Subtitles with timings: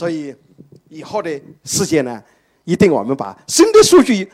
[0.00, 0.34] 所以
[0.88, 1.30] 以后的
[1.62, 2.24] 世界呢，
[2.64, 4.32] 一定我们把新的数据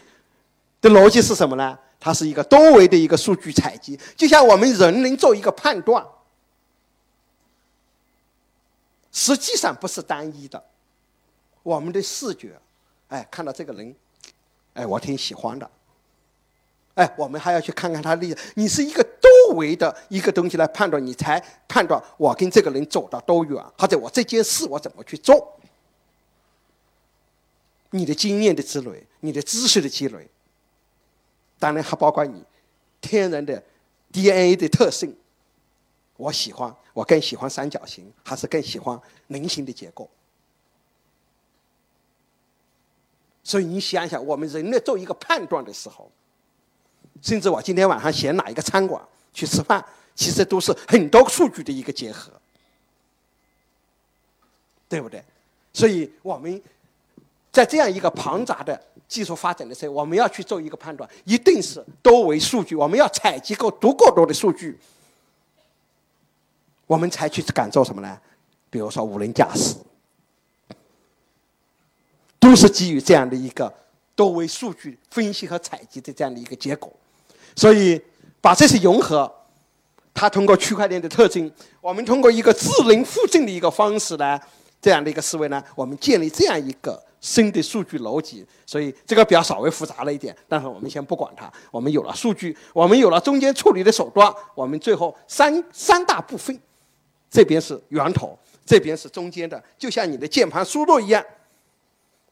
[0.81, 1.77] 的逻辑是什么呢？
[1.99, 6.07] 它是一个多维的一个数据采集，就像我们人能做一个判断，
[9.11, 10.63] 实际上不是单一的。
[11.65, 12.57] 我们的视觉，
[13.09, 13.93] 哎，看到这个人，
[14.75, 15.69] 哎，我挺喜欢的。
[16.95, 19.03] 哎，我们还要去看看他的，你是一个
[19.51, 25.59] 为的一个东西来判断，你才判断我跟这个人走到多远，或者我这件事我怎么去做。
[27.91, 30.29] 你的经验的积累，你的知识的积累。
[31.59, 32.45] 当然还包括你
[33.01, 33.63] 天然的
[34.13, 35.17] DNA 的特性。
[36.17, 40.09] 我喜欢，我更喜欢三角形，还是更喜欢菱形的结构？
[43.45, 46.11] 所以你想想，我们人类做一个判断的时候，
[47.23, 49.03] 甚至我今天晚上选哪一个餐馆
[49.37, 52.33] 去吃饭，其实都是很多数据的一个结合，
[54.89, 55.23] 对不对？
[55.73, 56.61] 所以我们
[57.53, 58.83] 在这样一个庞杂的。
[59.09, 62.75] 技术发展的时候，我们要去做一个判断，一定是多维数据。
[62.75, 64.77] 我们要采集够足够多的数据，
[66.89, 68.21] 我们才去敢做什么呢？
[68.69, 69.77] 比如说无人驾驶，
[72.41, 73.73] 都是基于这样的一个
[74.17, 76.93] 多维数据分析和采集的这样的一个结果。
[77.55, 78.03] 所以
[78.47, 79.29] 把这些融合，
[80.15, 84.39] 它通过区块链的特征，我们通过一个智能附近的一个方式呢，
[84.81, 87.03] 这样的一个思维呢，我们建立这样一个。
[87.19, 91.53] 新的数据逻辑，所以这个表稍微复杂了一点，但是我们先不管它。
[91.73, 96.57] 我们有了数据，我们有了中间处理的手段，我们最后三三大部分，
[97.29, 101.25] 这边是源头，这边是中间的，就像你的键盘输入一样，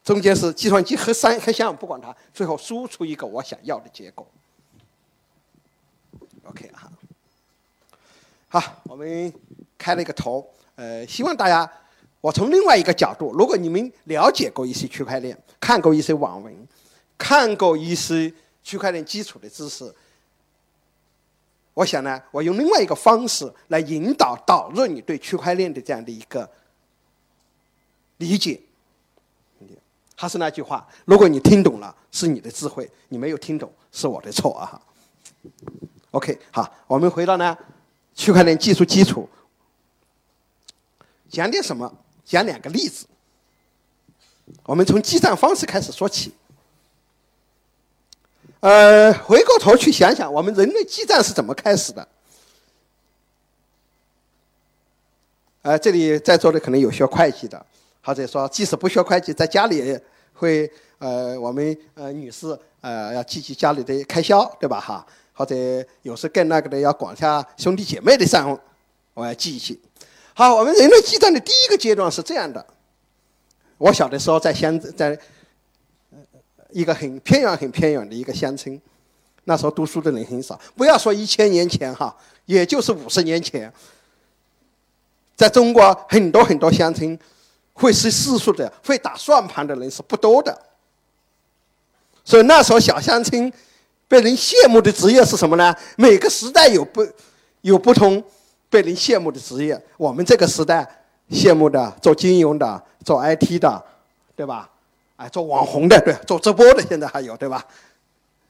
[0.01, 4.25] 中间是计算机和三核箱，不管它，最后输出一个我想要的结果。
[6.45, 6.91] OK 哈，
[8.47, 9.33] 好，我们
[9.77, 11.69] 开了一个头，呃，希望大家。
[12.21, 16.67] 我从另外一个角度，如果你们了解过一些区块链，看过一些网文，
[17.19, 19.93] 看过一些区块链基础的知识，
[21.75, 26.49] 我想呢，我用另外一个方式来引导导入你对区块链的这样的一个
[28.17, 28.59] 理解。
[30.15, 34.81] 还是那句话，如果你听懂了，是你的智慧；你没有听懂，是我的错啊。
[36.15, 37.57] OK，好，我们回到呢
[38.13, 39.27] 区块链技术基础，
[41.29, 41.93] 讲点什么？
[42.23, 43.05] 讲两个例子，
[44.63, 46.33] 我们从记账方式开始说起。
[48.61, 52.07] 呃，回过头去想想，我们人类记账是怎么开始的？
[55.63, 57.63] 呃，这里在座的可能有学会计的，
[58.01, 59.99] 或者说即使不学会计，在家里
[60.33, 64.79] 会呃，我们呃女士呃要记记家里的开销，对吧？
[64.79, 65.55] 哈，或者
[66.01, 68.57] 有时更那个的要管下兄弟姐妹的账，
[69.13, 69.79] 我要记一记。
[70.33, 72.65] 好，我们人类记账的第一个阶段是这样的。
[73.77, 75.17] 我小的时候在乡在
[76.71, 78.81] 一个很偏远、很偏远的一个乡村，
[79.43, 80.59] 那时候读书的人很少。
[80.75, 83.71] 不要说一千年前哈，也就是五十年前，
[85.35, 87.17] 在中国很多很多乡村，
[87.73, 90.57] 会识四数的、会打算盘的人是不多的。
[92.23, 93.51] 所以那时候小乡村
[94.07, 95.75] 被人羡慕的职业是什么呢？
[95.97, 97.05] 每个时代有不
[97.61, 98.23] 有不同。
[98.67, 100.85] 被人羡慕的职业，我们这个时代
[101.29, 103.85] 羡慕的做金融的、做 IT 的，
[104.35, 104.69] 对吧？
[105.15, 107.63] 哎，做网红的，对，做直播的，现在还有，对吧？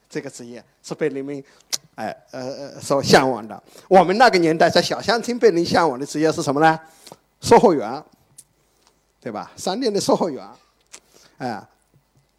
[0.10, 1.44] 这个职业是被人们，
[1.94, 3.62] 哎，呃呃，所向往的。
[3.88, 6.80] 我们那个年代在小乡村被人向往的职业是什么呢？
[7.42, 8.04] 售货员，
[9.22, 9.52] 对吧？
[9.56, 10.44] 商店的售货员，
[11.38, 11.62] 哎，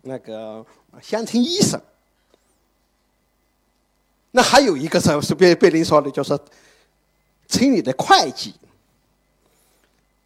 [0.00, 0.64] 那个
[1.00, 1.80] 乡村医生。
[4.30, 6.38] 那还有一个是是被被人说的，就是。
[7.48, 8.52] 村里的会计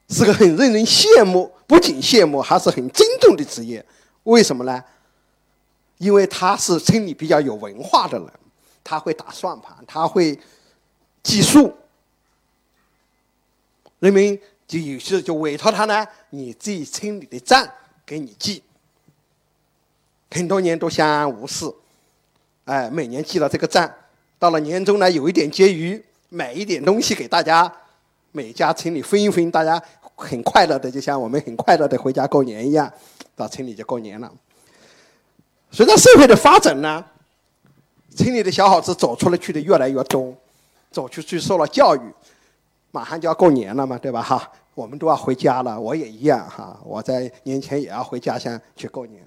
[0.08, 3.84] 是个很令人羡慕，不仅羡慕，还是很尊重的职业。
[4.22, 4.82] 为什么呢？
[5.98, 8.26] 因为他是村里比较有文化的人，
[8.82, 10.40] 他会打算盘，他会
[11.22, 11.76] 计数。
[13.98, 17.68] 人们就有时就委托他呢，你这村里的账
[18.06, 18.62] 给你记，
[20.30, 21.70] 很多年都相安无事。
[22.64, 23.92] 哎，每年记了这个账，
[24.40, 26.04] 到了年终呢，有一点结余。
[26.32, 27.68] 买一点东西给大家，
[28.30, 29.82] 每家村里分一分，大家
[30.14, 32.88] 很快乐的，就像我们很快乐的回家过年一样，
[33.34, 34.30] 到村里就过年了。
[35.72, 37.04] 随着社会的发展呢，
[38.14, 40.32] 村里的小伙子走出了去的越来越多，
[40.92, 42.00] 走出去受了教育，
[42.92, 44.22] 马上就要过年了嘛，对吧？
[44.22, 49.20] 哈，我们都要回家了，我也一样哈，我在年前也要回家乡去过年。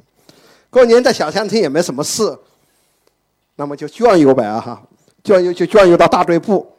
[0.70, 2.40] 过年在小乡村也没什么事，
[3.58, 4.84] 那么就转悠呗啊哈，
[5.24, 6.70] 转悠就转悠到大队部。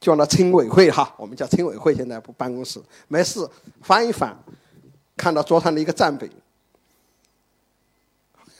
[0.00, 3.48] 转到村委会哈，我们叫村委会，现在不办公室，没事
[3.82, 4.36] 翻一翻，
[5.16, 6.28] 看到桌上的一个账本，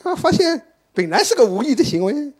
[0.03, 2.31] 啊，发现本来是个无意的行为。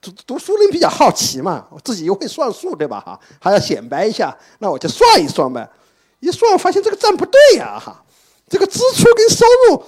[0.00, 3.00] 读读书人比较好奇嘛，我自己又会算数，对吧？
[3.00, 5.70] 哈，还要显摆一下，那我就算一算呗。
[6.18, 8.04] 一算发现这个账不对呀，哈，
[8.48, 9.84] 这个支出跟收入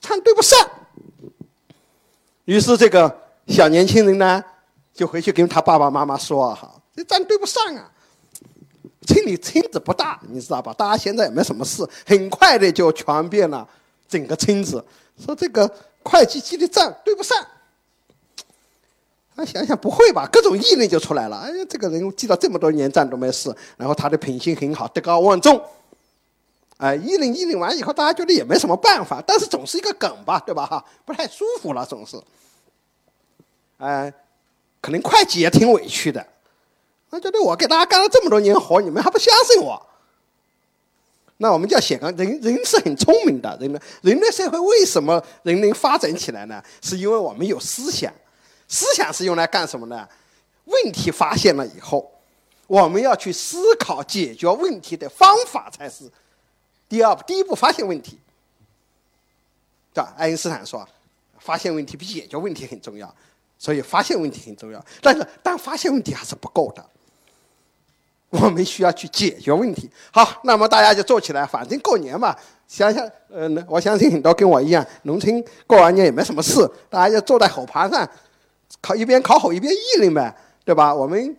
[0.00, 0.58] 账对不上。
[2.44, 4.44] 于是这个小年轻人呢，
[5.00, 7.90] 就回去跟他爸爸妈妈说：“哈，这账对不上啊。”
[9.08, 10.74] 村里村子不大，你知道吧？
[10.74, 13.66] 大家现在也没什么事，很快的就传遍了
[14.06, 14.84] 整个村子，
[15.18, 15.66] 说这个
[16.02, 17.34] 会计记的账对不上。
[19.34, 21.38] 他想想不会吧，各种议论就出来了。
[21.38, 25.58] 哎，这个人记了这么多年账都没事，然后他的品行很好，德高望重。
[26.76, 30.66] 哎，议论议论完以后，大家觉得也没什么办法，但是总是一个梗吧，对吧？
[30.66, 32.20] 哈，不太舒服了，总是。
[33.78, 34.12] 哎，
[34.80, 36.26] 可能会计也挺委屈的，
[37.10, 39.86] 那觉得我给大家干了这么多年活，你们还不相信我？
[41.38, 46.62] 那我们就要想啊，人人是很聪明的，人类人类社会为什么人能发展起来呢？
[46.82, 48.12] 是因为我们有思想。
[48.68, 50.08] 思想是用来干什么呢？
[50.66, 52.12] 问题发现了以后，
[52.66, 56.04] 我们要去思考解决问题的方法才是
[56.88, 57.14] 第二。
[57.26, 58.18] 第一步发现问题，
[59.92, 60.14] 对吧？
[60.16, 60.86] 爱因斯坦说，
[61.38, 63.12] 发现问题比解决问题很重要，
[63.60, 64.82] 所以发现问题很重要。
[65.02, 66.82] 但是，但发现问题还是不够的，
[68.30, 69.90] 我们需要去解决问题。
[70.10, 72.34] 好，那么大家就做起来，反正过年嘛，
[72.66, 78.08] 想想，嗯，我相信很多跟我一样，农村过完年也没什么事，大家就坐在火盘上。
[78.80, 80.34] 烤一边烤火一边议论呗，
[80.64, 80.94] 对吧？
[80.94, 81.36] 我们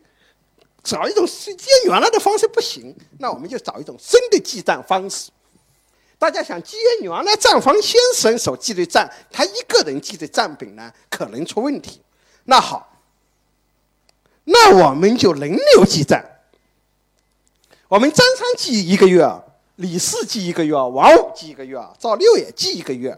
[0.84, 5.32] 找一种时间原来的方式不行，那我们就找一种新的记账方式。
[6.20, 12.00] 大家想，既然原来账房先生所记的账，他一个人记的账本呢，可能出问题。
[12.46, 12.92] 那好，
[14.44, 16.24] 那我们就轮流记账。
[17.88, 19.30] 我们张三记一个月，
[19.76, 23.18] 李四记一个月，王五记一个月，赵六也记一个月，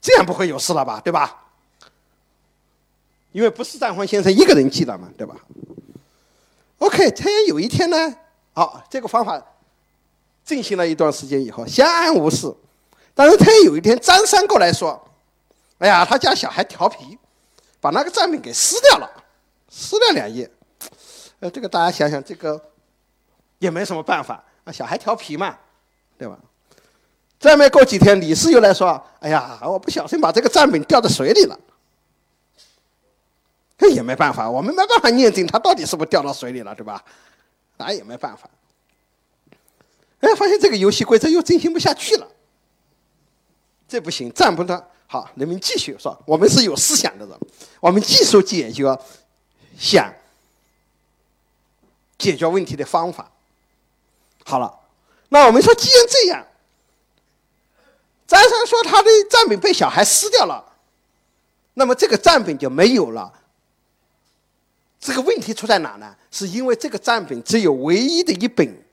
[0.00, 1.00] 这样不会有事了吧？
[1.04, 1.44] 对吧？
[3.32, 5.36] 因为不是账房先生一个人记的嘛，对吧
[6.78, 8.16] ？OK，突然有一天呢，
[8.54, 9.42] 好，这个方法
[10.42, 12.50] 进行了一段时间以后，相安无事。
[13.14, 15.02] 但是突然有一天，张三过来说
[15.78, 17.18] ：“哎呀，他家小孩调皮，
[17.80, 19.10] 把那个账本给撕掉了，
[19.68, 20.50] 撕了两页。”
[21.40, 22.58] 呃，这个大家想想，这个
[23.58, 25.58] 也没什么办法啊，小孩调皮嘛，
[26.16, 26.38] 对吧？
[27.38, 31.60] 再没过几天，李四又来说：“哎呀，我不小心把这个账本掉在水里了。”
[33.76, 37.04] 这也没办法，我们没办法验证他到底是不是掉到水里了，对吧？
[37.76, 38.48] 那也没办法。
[40.20, 42.26] 哎，发现这个游戏规则又进行不下去了，
[43.86, 44.88] 这不行，站不得。
[45.06, 47.38] 好，人们继续说，我们是有思想的人，
[47.80, 48.84] 我们技术解决
[49.78, 50.12] 想
[52.18, 53.30] 解决问题的方法。
[54.44, 54.80] 好了，
[55.28, 56.46] 那我们说，既然这样，
[58.26, 60.64] 张三说他的账本被小孩撕掉了，
[61.74, 63.32] 那么这个账本就没有了。
[64.98, 66.16] 这个问题出在哪呢？
[66.32, 68.84] 是因为这个账本只有唯一的一本，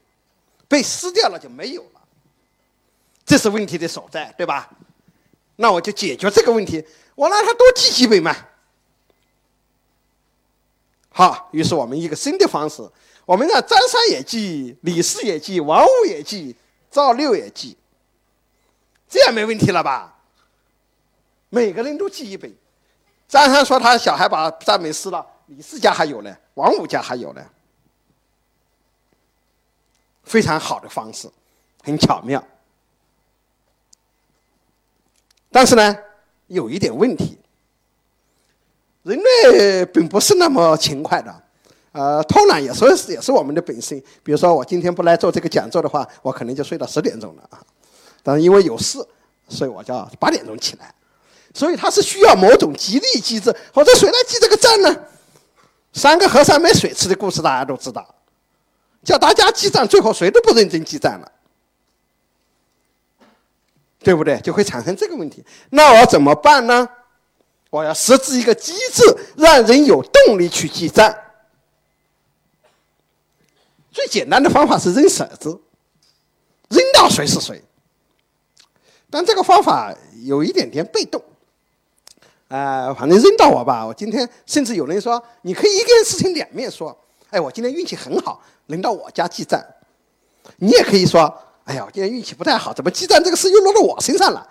[0.67, 2.01] 被撕掉了就没有了，
[3.25, 4.69] 这是问题的所在，对吧？
[5.63, 8.35] 那我就解决这个问题，我让他多记几本嘛。
[11.09, 12.85] 好，于是我们一个新的方式，
[13.25, 16.53] 我们让张三也记，李四也记，王五也记，
[16.91, 17.77] 赵六也记，
[19.07, 20.13] 这样没问题了吧？
[21.49, 22.53] 每个人都记一本。
[23.29, 25.25] 张三说他小孩把账本撕了。
[25.45, 27.41] 李四家还有呢，王五家还有呢，
[30.23, 31.31] 非常好的方式，
[31.83, 32.45] 很巧妙。
[35.53, 35.95] 但是呢，
[36.47, 37.37] 有一点问题，
[39.03, 41.43] 人类并不是那么勤快的，
[41.91, 44.03] 呃，偷懒也是也是我们的本性。
[44.23, 47.61] 比如说，我今天不来做这个讲座的话，我可能就睡到十点钟了啊。
[48.23, 48.97] 但是因为有事，
[49.47, 50.91] 所以我就八点钟起来。
[51.53, 54.95] 所以它是需要某种激励机制，或者谁来记这个账呢？
[55.93, 58.03] 三个和尚没水吃的故事大家都知道，
[59.03, 61.31] 叫大家记账，最后谁都不认真记账了，
[64.03, 64.39] 对不对？
[64.41, 65.43] 就会产生这个问题。
[65.69, 66.87] 那我怎么办呢？
[67.69, 69.03] 我要设置一个机制，
[69.35, 71.15] 让人有动力去记账。
[73.91, 75.59] 最简单的方法是扔骰子，
[76.69, 77.63] 扔到谁是谁。
[79.09, 81.23] 但这个方法有一点点被动。
[82.49, 83.85] 呃，反正扔到我吧。
[83.85, 86.95] 我今天甚至有人说，你可以一件事情两面说。
[87.29, 89.59] 哎，我今天运气很好，轮到我家记账。
[90.57, 94.47] 你也可以说，哎呀，我今天运气不太好，怎么记账这个事又落到我身上了，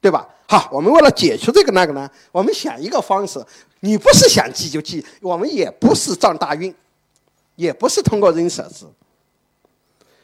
[0.00, 0.28] 对吧？
[0.46, 3.44] 好，我们为了解决这个那个呢，我们想一个方式。
[3.82, 6.74] 你不是想记就记，我们也不是撞大运，
[7.56, 8.92] 也不是通过扔骰子。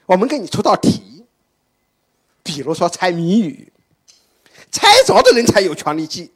[0.04, 1.24] 我们给你出道题，
[2.42, 3.72] 比如说猜谜语，
[4.70, 6.30] 猜着的人才有权利记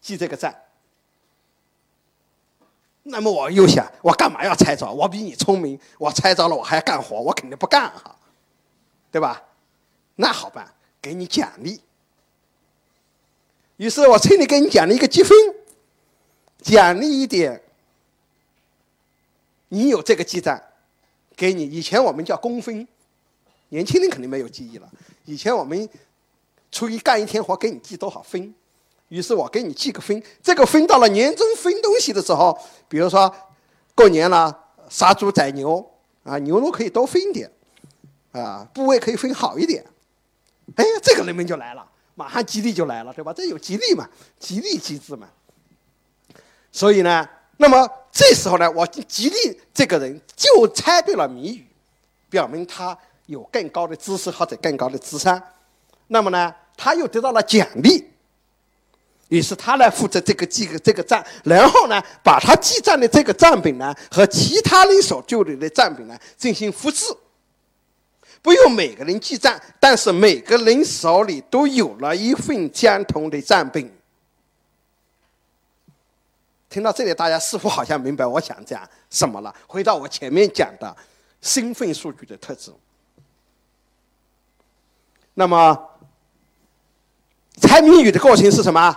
[0.00, 0.52] 记这个账。
[3.04, 4.90] 那么我又想，我干嘛要猜着？
[4.90, 8.15] 我比你聪明，我猜着了，我还干活，我肯定不干哈，
[9.10, 9.42] 对吧？
[10.16, 11.80] 那好办，给你奖励。
[13.76, 15.36] 于是我趁你给你奖励一个积分，
[16.62, 17.62] 奖励一点。
[19.68, 20.58] 你有这个记账，
[21.36, 21.64] 给你。
[21.64, 22.86] 以前我们叫工分，
[23.68, 24.88] 年轻人肯定没有记忆了。
[25.24, 25.88] 以前我们
[26.70, 28.54] 出去干一天活，给你记多少分。
[29.08, 32.58] 于是我给你记个分，这个分到了年终分东西的时候，
[32.88, 33.32] 比如说
[33.94, 35.84] 过年了，杀猪宰牛
[36.24, 37.50] 啊，牛肉可以多分一点，
[38.36, 39.84] 啊，部位可以分好一点。
[40.74, 43.32] 哎，这个人们就来了，马上吉利就来了，对吧？
[43.32, 45.28] 这有吉利嘛，吉利机制嘛。
[46.72, 47.26] 所以呢，
[47.56, 51.66] 那么这时候呢，我吉利这个人就猜对了谜语，
[52.28, 55.40] 表明他有更高的知识或者更高的智商。
[56.08, 58.04] 那么呢，他又得到了奖励。
[59.28, 67.04] 于是他来负责这个记个这个账，然后呢，把他记账的这个账本呢和其他人所旧留的账本呢进行复制。
[68.46, 73.90] 不用每个人记账，但是每个人手里都有了一份相同的账本。
[76.68, 79.52] 听到这里，大家似乎好像明白我想讲什么了。
[79.66, 80.96] 回到我前面讲的
[81.40, 82.70] 身份数据的特质，
[85.34, 85.76] 那么
[87.60, 88.96] 猜谜语的过程是什么？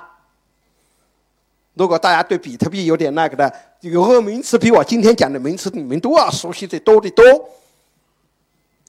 [1.73, 7.23] 如果大家对比特币有点那个的，有个名词比我今天讲的名词你们都要熟悉的多得多。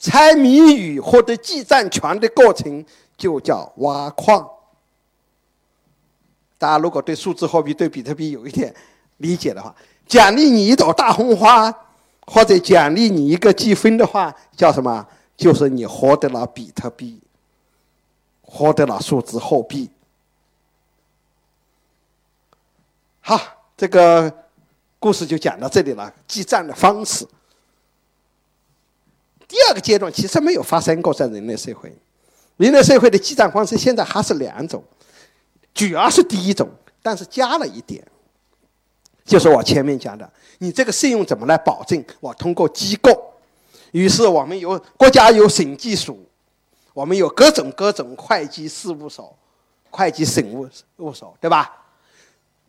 [0.01, 2.85] 猜谜语获得记账权的过程
[3.17, 4.51] 就叫挖矿。
[6.57, 8.75] 大家如果对数字货币、对比特币有一点
[9.19, 9.75] 理解的话，
[10.07, 11.73] 奖励你一朵大红花，
[12.27, 15.07] 或者奖励你一个积分的话，叫什么？
[15.37, 17.21] 就是你获得了比特币，
[18.43, 19.91] 获得了数字货币。
[23.21, 23.39] 好，
[23.77, 24.45] 这个
[24.99, 26.13] 故事就讲到这里了。
[26.27, 27.27] 记账的方式，
[29.51, 31.93] 第二个阶段其实没有发生过在人类社会。
[32.57, 34.81] 人类社会的记账方式现在还是两种，
[35.75, 36.71] 主要是第一种，
[37.03, 38.07] 但是加了一点，
[39.25, 42.05] 就是我前面讲的，你这个信用怎么来保证？
[42.21, 43.11] 我通过机构，
[43.91, 46.25] 于是我们有国家有审计署，
[46.95, 49.37] 我们有各种各种会计事务所、
[49.91, 51.77] 会计审务务所，对吧？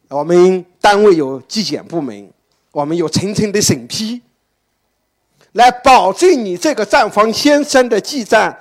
[0.08, 2.28] 我们单位有纪检部门，
[2.72, 4.22] 我们有层层的审批，
[5.54, 8.56] 来保证你这个账房先生的记账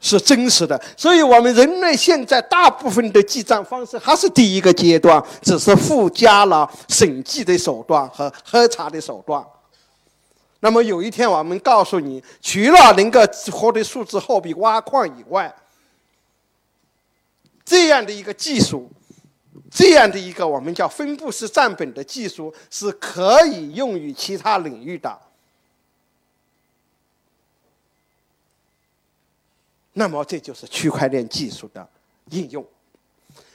[0.00, 0.80] 是真实的。
[0.96, 9.42] 所以，我们人类现在大部分的记账方式还是第一个阶段，只是附加了审计的手段和核查的手段。
[10.60, 15.54] 那么，有一天我们告诉你，除了能够获得数字货币挖矿以外，
[17.64, 18.90] 这样的一个技术。
[19.74, 25.18] 这样的一个我们叫分布式账本的技术是可以用于其他领域的。
[29.94, 31.86] 那么这就是区块链技术的
[32.30, 32.64] 应用。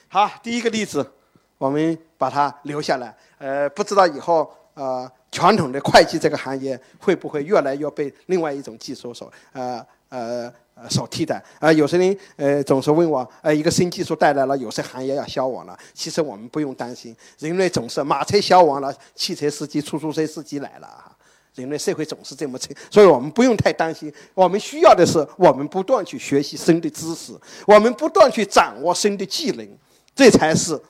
[0.08, 1.10] 好，第一个例子，
[1.56, 3.16] 我们把它留下来。
[3.38, 10.52] 呃，不知道以后呃传统的会计这个行业会不会越来越被另外一种技术所呃呃。
[10.88, 15.78] 所替代啊，有些人呃总是问我，呃，一个新技术带来了，有些行业要消亡了。
[15.92, 21.14] 其实我们不用担心，人类总是马车消亡了，汽车司机、出租车司机来了啊。
[21.54, 24.10] 人类社会总是这么成，所以我们不用太担心。
[24.32, 29.68] 我们需要的是，我们不断去学习新的知识，我们不断去掌握新的技能，
[30.14, 30.80] 这才是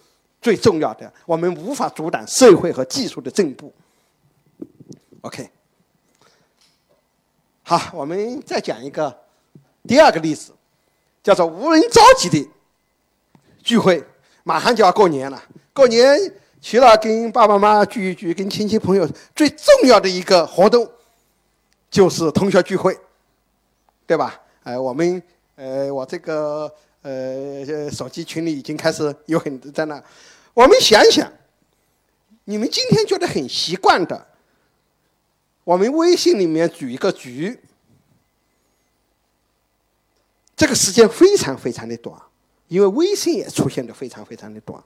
[0.41, 1.13] 最重要的。
[1.27, 3.73] 我们无法阻挡社会和技术的进步。
[5.23, 5.51] OK，
[7.71, 9.17] 好，我们再讲一个。
[9.87, 10.51] 第二个例子，
[11.23, 12.51] 叫做无人召集的
[13.63, 14.05] 聚会，
[14.43, 15.41] 马上就要过年了。
[15.73, 16.19] 过年
[16.61, 20.91] 除了跟爸爸妈妈聚一聚，跟亲戚朋友最重要的一个活动，
[21.89, 22.99] 就是同学聚会，
[24.05, 24.41] 对吧？
[24.65, 25.23] 哎，我们
[25.55, 26.69] 呃，我这个
[27.03, 30.03] 呃手机群里已经开始有很多在那。
[30.55, 31.33] 我们想想，
[32.47, 34.27] 你们今天觉得很习惯的，
[35.71, 37.57] 我们微信里面组一个局。
[40.57, 42.21] 这个时间非常非常的短，
[42.67, 44.83] 因为微信也出现的非常非常的短。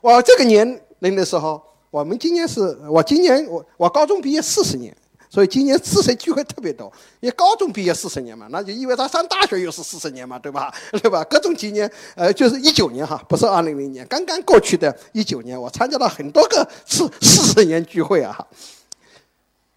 [0.00, 1.60] 我这个年龄的时候，
[1.90, 4.96] 我们今年是我今年我我高中毕业四十年，
[5.28, 6.90] 所以今年四十聚会特别多。
[7.18, 10.72] 因为高中毕业四十年嘛，那就意味着上大学又是四十年嘛，对吧？
[11.02, 11.24] 对吧？
[11.24, 18.46] 各种纪念，呃，就是一九年哈，不是二零零年，刚刚过去的一九年，我参加了很多个四四十年聚会啊。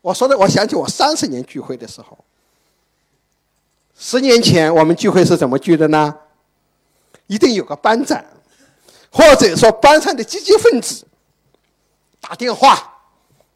[0.05, 2.15] 我说的，我想起我三十年聚会的时候。
[3.97, 6.15] 十年前我们聚会是怎么聚的呢？
[7.25, 8.23] 一定有个班长，
[9.11, 11.07] 或者说班上的积极分子
[12.21, 13.01] 打电话，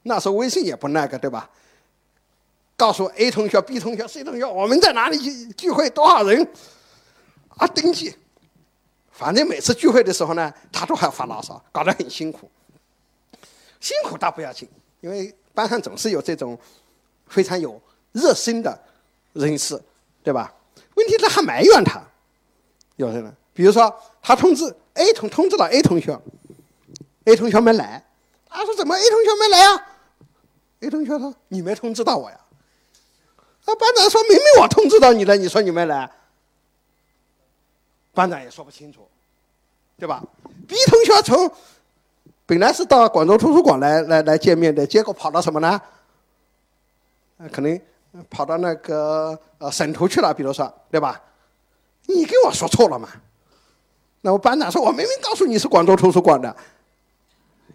[0.02, 1.48] 那时候微信也不那个，对吧？
[2.76, 6.52] 告诉 A 同学、B 同学、C 同学，我们在哪里聚聚会，多少人
[7.50, 7.68] 啊？
[7.68, 8.16] 登记。
[9.12, 12.50] 反正每次聚会的时候呢，他都还发牢骚，搞得很辛苦。
[13.80, 14.68] 辛苦倒不要紧，
[15.02, 16.58] 因为班上总是有这种
[17.28, 18.82] 非常有热心的
[19.34, 19.82] 人士，
[20.24, 20.54] 对吧？
[20.96, 22.02] 问题他还埋怨他，
[22.98, 24.66] 有的人，比如说他通知
[24.96, 26.20] A 同通知了 A 同学
[27.26, 28.06] ，A 同学没来，
[28.50, 29.88] 他说怎么 A 同学没来啊
[30.82, 32.40] ？A 同学说你没通知到我呀？
[33.66, 36.12] 啊，班长说明明我通知到你了，你说你没来。
[38.14, 39.08] 班长也说不清楚，
[39.98, 40.22] 对吧
[40.68, 41.50] ？B 同学从
[42.50, 45.80] 本来是到广州图书馆来来来见面的，结果跑到什么呢？
[47.52, 47.80] 可能
[48.28, 51.22] 跑到那个呃省图去了，比如说，对吧？
[52.08, 53.08] 你跟我说错了嘛？
[54.22, 56.56] 那我班长说，我明明告诉你是广州图书馆的，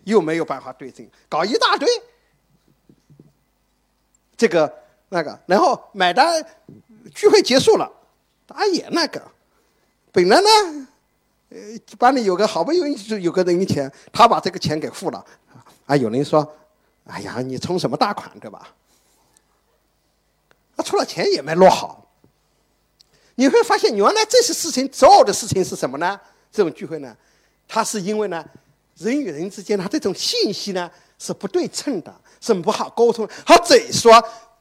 [0.02, 1.88] 又没有办法对证，搞一大堆，
[4.36, 4.74] 这个
[5.08, 6.44] 那个，然后买单，
[7.14, 7.88] 聚会结束了，
[8.48, 9.22] 他也那个。
[10.10, 10.88] 本来呢，
[11.54, 15.24] 呃，班里有个好不容易就有个人的钱，他把这个钱给付了，
[15.86, 16.44] 啊，有人说，
[17.04, 18.74] 哎呀，你充什么大款，对吧？
[20.76, 22.10] 他出了钱也没落好。
[23.36, 26.20] 你会发现，原来这些事情，所有的事情是什么呢？
[26.50, 27.16] 这种聚会呢，
[27.68, 28.44] 它是因为呢，
[28.96, 33.28] 人与人之间，他这种信息呢是不对称的，是不好沟通。
[33.46, 34.12] 他嘴说，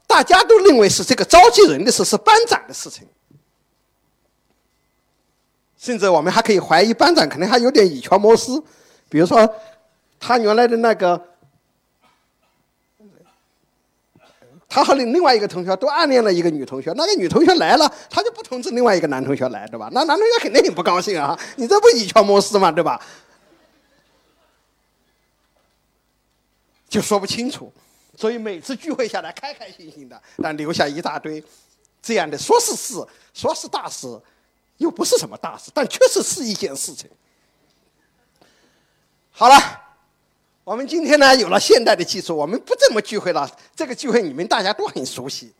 [0.06, 3.08] 大家都认为是这个召集人的事，是班长的事情。
[5.84, 8.58] 甚至我们还可以怀疑班长可能还有点以权谋私，
[9.10, 9.54] 比如说
[10.18, 11.22] 他原来的那个，
[14.70, 19.90] 他和另另外一个同学都暗恋了一个女同学，那个女同学来了，他就不通知另外一个男同学来，对吧？
[19.92, 21.38] 那男同学肯定很不高兴啊！
[21.58, 22.98] 你这不以权谋私嘛，对吧？
[26.88, 27.70] 就说不清楚，
[28.16, 31.44] 所以每次聚会下来开开心心的，但留下一大堆
[32.02, 34.08] 这样的说是事，说是大事。
[34.84, 37.10] 又不是什么大事，但确实是一件事情。
[39.32, 39.56] 好了，
[40.66, 43.50] 我们今天呢有了现代的技术，我们不这么聚会了。
[43.74, 45.52] 这个聚会你们大家都很熟悉。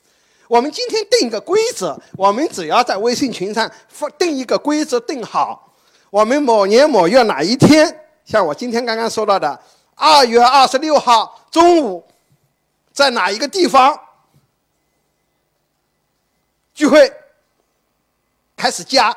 [0.50, 3.72] 我们今天定一个规则，我们只要在微信群上
[4.20, 5.74] 定一个规则，定好
[6.10, 9.58] 我们某年某月哪一天，像我今天刚刚说到的
[9.96, 12.06] 二月二十六号中午，
[12.92, 13.98] 在哪一个地方
[16.74, 17.12] 聚会。
[18.64, 19.10] 开始加，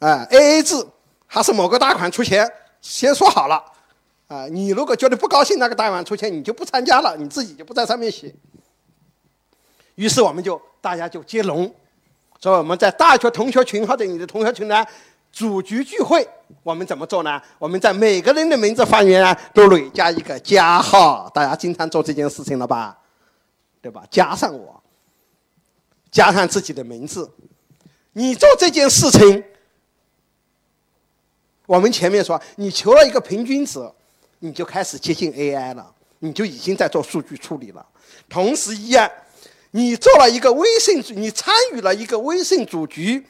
[0.00, 0.84] 啊，A A 制，
[1.28, 2.44] 还是某个大款出钱？
[2.80, 3.64] 先说好了，
[4.26, 8.34] 啊，你如果觉得不高兴，那个大款出钱，你就不参加了，你自己就不在上面写。
[9.94, 11.72] 于是我们就大家就接龙，
[12.40, 14.84] 所以我们在大学同学群或者你的同学群呢，
[15.30, 16.28] 组局聚会，
[16.64, 17.40] 我们怎么做呢？
[17.60, 22.98] 我们在每个人的名字方面呢，都累加一个加号，大家经常做这件事情了吧？
[23.80, 24.02] 对吧？
[24.10, 24.82] 加上我，
[26.10, 27.30] 加上自己的名字。
[28.12, 29.44] 你做这件事情，
[31.66, 33.78] 我们前面说，你求了一个平均值，
[34.40, 37.86] 你就开始接近 AI 了，你就已经在做数据处理了。
[38.28, 39.08] 同时一样，
[39.70, 43.24] 你做了一个微信，你参与了一个微信组局，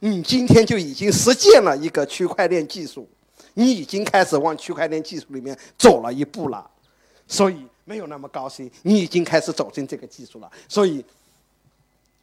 [0.00, 3.08] 你今天就已经实践了一个区块链技术，
[3.54, 6.70] 你已经开始往区块链技术里面走了一步了。
[7.26, 10.50] 所以没有那么高兴，你已经开始走进这个技术了。
[10.68, 11.02] 所以。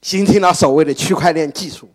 [0.01, 1.89] 形成了所谓的区块链技术。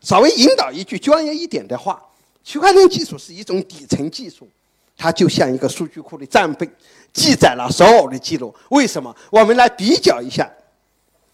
[0.00, 2.00] 稍微引导一句专业一点的话，
[2.44, 4.48] 区块链技术是一种底层技术，
[4.96, 6.70] 它就像一个数据库的账本，
[7.12, 8.54] 记载了所有的记录。
[8.70, 9.14] 为什么？
[9.30, 10.50] 我们来比较一下。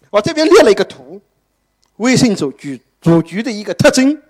[0.09, 1.21] 我这边列了一个图，
[1.97, 4.21] 微信组局组局的一个特征。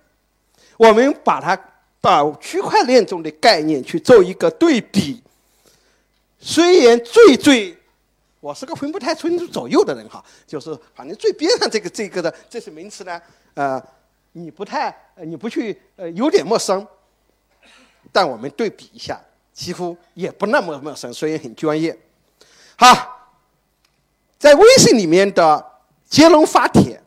[0.78, 1.60] 我们把它
[2.02, 5.22] 把区块链中的概念去做一个对比。
[6.40, 7.77] 虽然最最。
[8.48, 13.22] 我是个分不太清楚左右的人哈，就是反正最边上这个这个的这些名词呢，
[13.56, 13.84] 呃，
[14.32, 16.88] 你不太你不去呃有点陌生，
[18.10, 19.20] 但我们对比一下，
[19.52, 22.00] 几乎也不那么陌生，所以很专业。
[22.78, 23.36] 好，
[24.40, 25.66] 在微信里面的
[26.08, 27.04] 接龙发帖，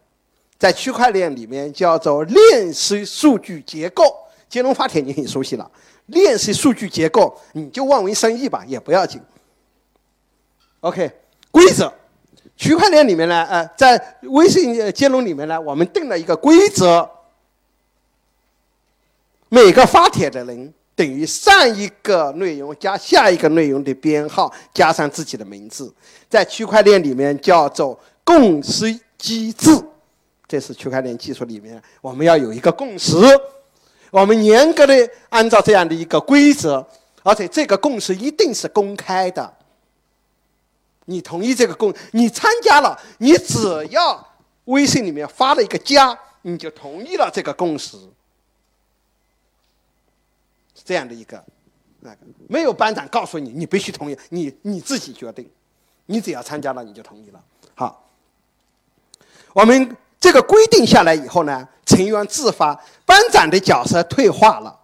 [0.58, 4.14] 在区块链里面叫做链式数据结构。
[4.46, 5.70] 接龙发帖你很熟悉了，
[6.04, 9.22] 链式数据结构你就望文生义吧，也不要紧。
[10.80, 11.10] OK。
[11.50, 11.92] 规则，
[12.56, 17.08] 区块链里面呢，呃，在微信接龙里面呢，我们定了一个规则：
[19.48, 25.92] 每个发帖的人等于上一个内容加下一个内容的编号加上自己的名字，
[26.28, 29.70] 在区块链里面叫做共识机制，
[30.46, 33.16] 这是区块链技术里面我们要有一个共识，
[34.10, 34.94] 我们严格的
[35.30, 36.86] 按照这样的一个规则，
[37.22, 39.52] 而且这个共识一定是公开的。
[41.10, 44.24] 你同意这个共，你参加了，你只要
[44.66, 47.98] 微信里面发了一个加，你就同意了这个共识，
[50.72, 51.44] 是这样的一个，
[51.98, 52.18] 那个
[52.48, 55.50] 没有班长告诉你，你必须同意，你你自己决定，
[56.06, 57.42] 你只要参加了，你就同意了。
[57.74, 58.08] 好，
[59.52, 64.78] 我们这个规定下来以后呢，成员自发，班长的角色退化了，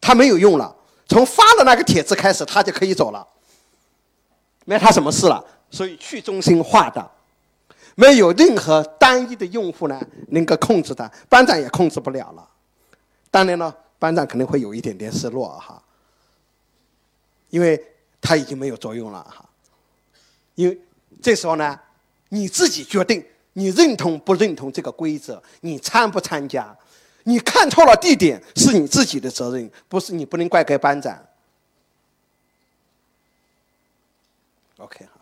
[0.00, 0.74] 他没有用了，
[1.06, 3.28] 从发了那个帖子开始，他就可以走了。
[4.64, 7.10] 没他什么事了，所以去中心化的，
[7.94, 12.48] 没有任何单一的用户呢能够控制的，班长也控制不了了。
[13.30, 15.82] 当然了，班长肯定会有一点点失落哈，
[17.50, 17.82] 因为
[18.20, 19.44] 他已经没有作用了哈。
[20.54, 20.80] 因为
[21.20, 21.78] 这时候呢，
[22.28, 23.24] 你自己决定，
[23.54, 26.76] 你认同不认同这个规则，你参不参加，
[27.24, 31.20] 你看错了地点是你自己的责任，不是你不能怪给班长。
[34.78, 35.12] OK 哈，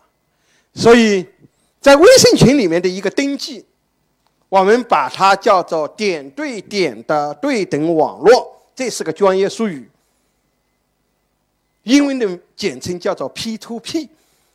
[0.73, 1.25] 所以
[1.79, 3.65] 在微信群里面的一个登记，
[4.49, 9.89] 我们把它叫做点对点的对等网络，这是个专业术语，
[11.83, 14.09] 英文的简称叫做 P2P，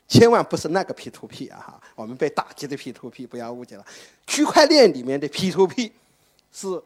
[0.08, 3.86] 千万不是那个 P2P 啊哈，我们被打击的 P2P 不要误解了，
[4.26, 5.92] 区块链里面的 P2P
[6.52, 6.82] 是。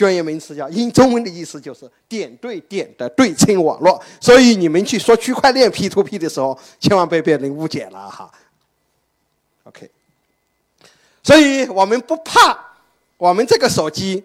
[0.00, 8.32] 专业名词叫英中文的意思就是点对点的对称网络，所以你们去说区块链 P to P 的时候，千万别被人误解了哈。
[9.64, 9.90] OK，
[11.22, 12.72] 所以我们不怕
[13.18, 14.24] 我们这个手机，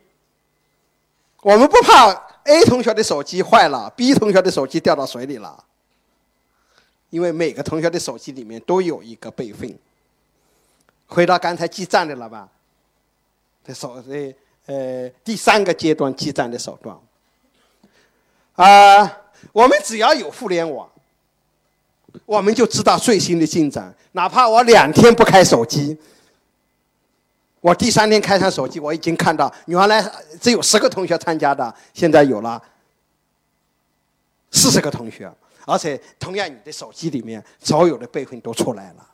[1.42, 2.10] 我们不怕
[2.46, 5.62] A 同学的手机坏了，B 同学的手机掉到水里了，
[7.10, 9.78] 因为每个同学的手机里面都有一个备份。
[11.08, 12.48] 回到刚才记账的了吧？
[13.68, 14.34] 这手机。
[14.68, 16.98] 呃，第三个阶段记账的手段，
[18.56, 20.90] 啊，我们只要有互联网，
[22.26, 23.94] 我们就知道最新的进展。
[24.14, 25.96] 哪怕我两天不开手机，
[27.62, 30.02] 我第三天开上手机，我已经看到原来
[30.42, 32.60] 只有十个同学参加的，现在有了
[34.50, 35.32] 四十个同学，
[35.68, 39.08] 而且同样你的手机里面所有的备份都出来了。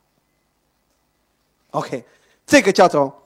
[1.72, 2.06] OK，
[2.48, 3.22] 这个叫做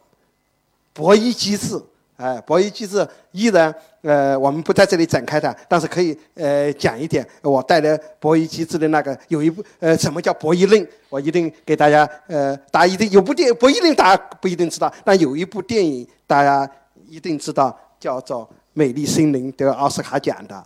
[0.91, 1.79] 博弈机制。
[2.17, 7.27] 哎，博弈机制依然，呃，我们不在这里展开的，但是可以呃讲一点。
[7.41, 10.87] 我带来博弈机制的那个有一部，呃，什么叫博弈论？
[11.09, 16.69] 我一定给大家，呃，大家一定有部电博弈论，大家不一定知道，但有一部电影大家
[17.07, 20.63] 一定知道，叫做《美丽森林》，得奥斯卡奖的，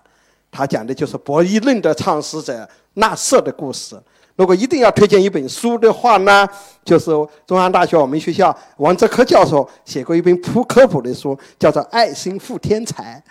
[0.51, 3.99] 他讲的就是博弈论的创始者纳瑟的故事。
[4.39, 6.47] 如果一定要推荐一本书的话呢，
[6.85, 7.07] 就是
[7.45, 13.21] 中央大学我们学校王泽科教授写过一本普科普的书，叫做《爱心富天才》，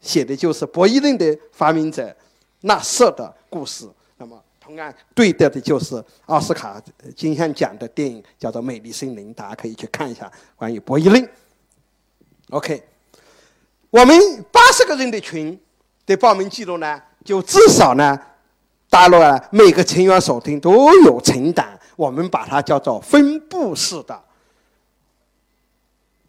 [0.00, 2.14] 写的就是博弈论的发明者
[2.60, 3.88] 纳瑟的故事。
[4.18, 6.80] 那么，同样对的的就是奥斯卡
[7.16, 11.28] 金像奖的电影，叫做《美丽森林》，大家可以去看一下关于博弈论。
[12.50, 12.84] OK，
[13.90, 14.16] 我们
[14.52, 15.60] 八十个人的群
[16.06, 18.16] 的报名记录呢，就至少呢。
[18.96, 24.24] 大陆啊，每个成员手中都有存档，我们把它叫做分布式的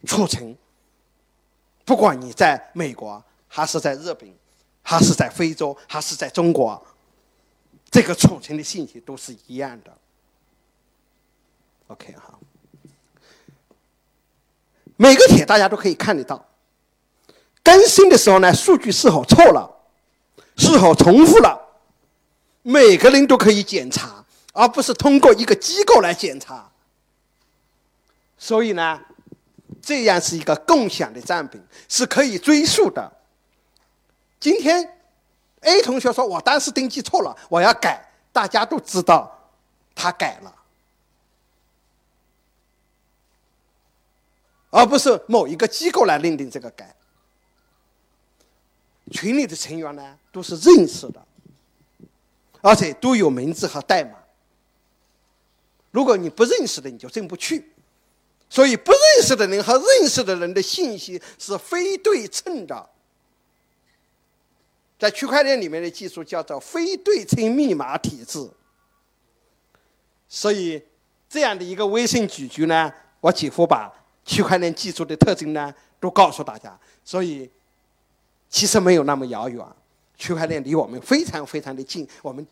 [0.05, 0.53] 储存。
[1.85, 4.29] 不管你在美国，还是在日本，
[4.81, 6.85] 还是在非洲，还是在中国，
[7.89, 9.97] 这个储存的信息都是一样的。
[11.87, 12.37] OK 哈，
[14.97, 16.45] 每个帖大家都可以看得到，
[17.63, 19.73] 更新的时候呢，数据是否错了，
[20.57, 21.63] 是否重复了。
[22.67, 26.69] 每个人都可以检查，而不是通过一个机构来检查。
[28.37, 28.99] 所以呢，
[29.81, 33.09] 这样是一个共享的账本，是可以追溯的。
[34.37, 34.97] 今天
[35.61, 39.49] A 同学说我当时登记错了，我要改，大家都知道
[39.95, 40.53] 他改了，
[44.71, 46.93] 而不是某一个机构来认定这个改。
[49.11, 51.26] 群里的成员呢，都是认识的。
[52.67, 54.11] 而且都有名字和代码。
[55.91, 57.71] 如果你不认识的，你就进不去。
[58.49, 62.89] 所以，不认识的人和认识的人的信息是非对称的。
[64.99, 68.49] 在区块链里面的技术叫做非对称密码体制。
[70.27, 70.83] 所以，
[71.29, 73.89] 这样的一个微信举局呢，我几乎把
[74.25, 76.77] 区块链技术的特征呢都告诉大家。
[77.05, 77.49] 所以，
[78.49, 79.65] 其实没有那么遥远。
[80.17, 82.45] 区块链离我们非常非常的近，我们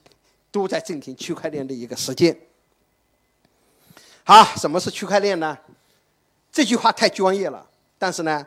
[0.52, 2.38] 都在进行区块链的一个实践。
[4.24, 5.58] 好，什么是区块链呢？
[6.52, 7.68] 这句话太专业了，
[8.00, 8.46] 但是呢，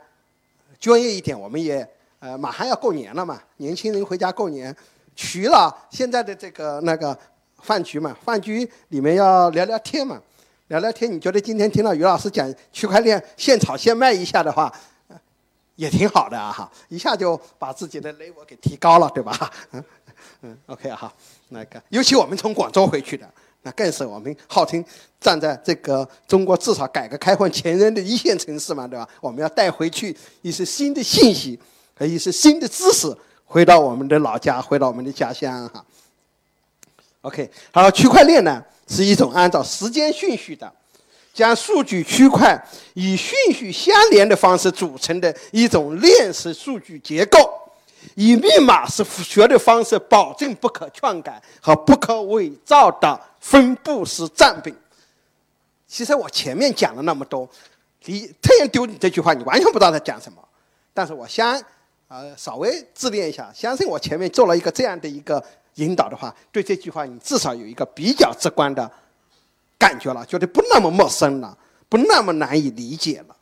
[0.80, 1.86] 专业一点，我们也
[2.20, 4.74] 呃，马上要过年了嘛，年轻人回家过年，
[5.14, 7.16] 除了现在的这个那个
[7.60, 10.20] 饭局嘛，饭局里面要聊聊天嘛，
[10.68, 11.12] 聊聊天。
[11.12, 14.72] 你觉得今天听到于老师讲区块链现炒现卖一下的话，
[15.78, 19.50] 也挺好的啊哈，一下就把自己的 level 给提高了，对吧？
[19.70, 19.84] 嗯
[20.42, 21.12] 嗯，OK 哈，
[21.50, 23.26] 那个尤其我们从广州回去的。
[23.62, 24.82] 那更是我们号称
[25.20, 29.08] 站在这个中国至少改革开放前沿的一线城市嘛，对吧？
[29.20, 31.58] 我们要带回去一些新的信息
[31.96, 33.14] 和一些新的知识，
[33.44, 35.84] 回到我们的老家，回到我们的家乡哈。
[37.22, 40.72] OK，好，区块链呢是一种按照时间顺序的，
[41.38, 42.60] 将数据区块
[42.94, 47.38] 以顺序相连的方式组成的一种链式数据结构。
[48.16, 54.74] 以密码式学的方式，保证不可篡改和不可伪造的分布式占比。
[55.86, 57.48] 其实我前面讲了那么多，
[58.06, 60.42] 你突然丢你这句话，你完全不知道他讲什么。
[60.92, 61.60] 但是我相，
[62.08, 65.40] 呃，稍微自恋一下，相信我前面做了一个这样的一个
[65.74, 68.90] 引导的话，对这句话你至少有一个比较直观的
[69.78, 71.56] 感觉了，觉得不那么陌生了，
[71.88, 73.36] 不那么难以理解了。